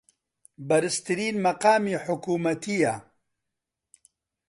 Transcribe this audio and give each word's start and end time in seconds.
بەرزترین 0.67 1.35
مەقامی 1.45 1.95
حکوومەتییە 2.05 2.95